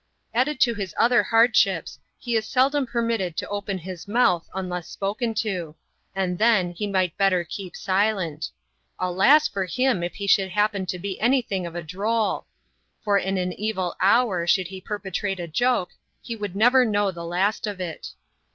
[0.33, 5.35] Added to his other hardships, he is seldom permitted to open his mouth unless spoken
[5.45, 5.75] to;
[6.15, 8.49] and then, he might better keep silent.
[8.97, 10.01] Alas for him!
[10.01, 12.47] if he should happen to be any thing of a droll;
[13.03, 15.91] for in an evil hour should he perpetrate a joke,
[16.23, 18.09] he would never know the last of it.